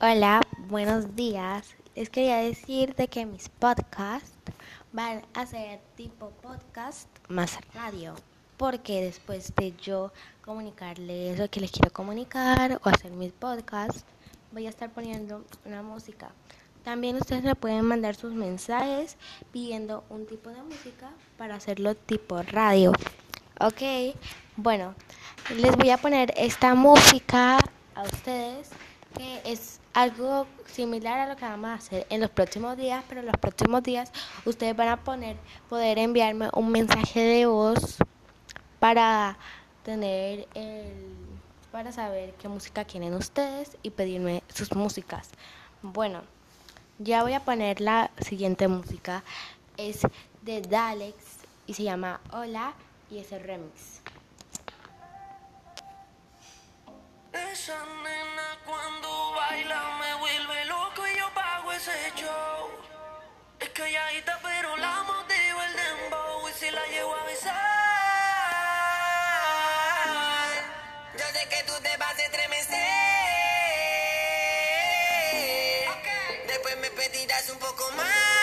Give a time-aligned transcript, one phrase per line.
[0.00, 1.74] Hola, buenos días.
[1.96, 4.32] Les quería decir de que mis podcasts
[4.92, 8.14] van a ser tipo podcast más radio,
[8.56, 10.12] porque después de yo
[10.44, 14.04] comunicarles lo que les quiero comunicar o hacer mis podcasts,
[14.52, 16.30] voy a estar poniendo una música.
[16.84, 19.16] También ustedes me pueden mandar sus mensajes
[19.50, 22.92] pidiendo un tipo de música para hacerlo tipo radio.
[23.58, 24.14] Ok,
[24.54, 24.94] bueno,
[25.56, 27.58] les voy a poner esta música
[27.96, 28.70] a ustedes
[29.18, 33.20] que es algo similar a lo que vamos a hacer en los próximos días, pero
[33.20, 34.12] en los próximos días
[34.44, 35.36] ustedes van a poner,
[35.68, 37.96] poder enviarme un mensaje de voz
[38.78, 39.36] para
[39.82, 40.92] tener el,
[41.72, 45.30] para saber qué música quieren ustedes y pedirme sus músicas.
[45.82, 46.22] Bueno,
[46.98, 49.24] ya voy a poner la siguiente música.
[49.76, 50.02] Es
[50.42, 51.16] de Dalex
[51.66, 52.74] y se llama Hola
[53.10, 54.00] y es el remix.
[57.32, 57.84] Esa
[61.78, 62.68] ese show.
[63.60, 67.54] Es calladita pero la motivo el dembow y si la llevo a besar.
[71.18, 72.78] Yo sé que tú te vas a estremecer.
[76.48, 78.37] Después me pedirás un poco más.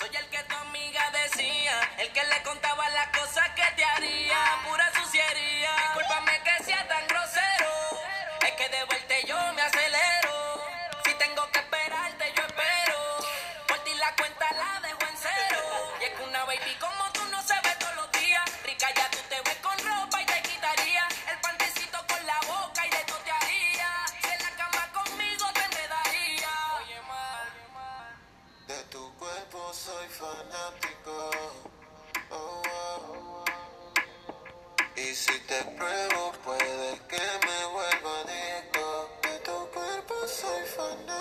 [0.00, 4.38] Soy el que tu amiga decía, el que le contaba las cosas que te haría,
[4.66, 5.70] pura suciería.
[5.76, 7.72] Discúlpame que sea tan grosero,
[8.46, 10.64] es que de vuelta yo me acelero.
[11.04, 12.98] Si tengo que esperarte, yo espero.
[13.68, 15.62] Por ti la cuenta la dejo en cero.
[16.00, 17.09] Y es que una baby como
[35.10, 39.10] Y si te pruebo, puede que me vuelva adicto.
[39.22, 41.19] De tu cuerpo soy fanático.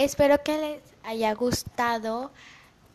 [0.00, 2.32] Espero que les haya gustado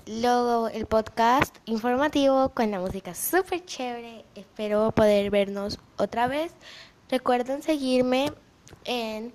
[0.08, 4.26] el podcast informativo con la música súper chévere.
[4.34, 6.52] Espero poder vernos otra vez.
[7.08, 8.34] Recuerden seguirme
[8.86, 9.32] en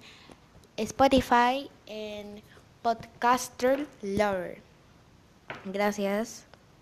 [0.79, 2.43] Spotify, en
[2.83, 4.61] Podcaster Lover.
[5.67, 6.50] Gracias.